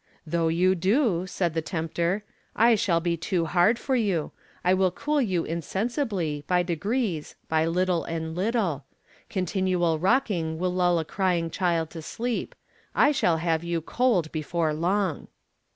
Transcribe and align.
"Though 0.25 0.47
you 0.47 0.73
do," 0.73 1.27
said 1.27 1.53
the 1.53 1.61
tempter, 1.61 2.23
"I 2.55 2.73
shall 2.73 2.99
be 2.99 3.15
too 3.15 3.45
hard 3.45 3.77
for 3.77 3.95
you. 3.95 4.31
I 4.65 4.73
will 4.73 4.89
cool 4.89 5.21
you 5.21 5.43
insensibly, 5.43 6.43
by 6.47 6.63
degrees, 6.63 7.35
by 7.47 7.67
little 7.67 8.03
and 8.05 8.35
little. 8.35 8.85
Continual 9.29 9.99
rocking 9.99 10.57
will 10.57 10.73
lull 10.73 10.97
a 10.97 11.05
crying 11.05 11.51
child 11.51 11.91
to 11.91 12.01
sleep. 12.01 12.55
I 12.95 13.11
shall 13.11 13.37
have 13.37 13.63
you 13.63 13.79
cold 13.79 14.31
before 14.31 14.73
long!" 14.73 15.27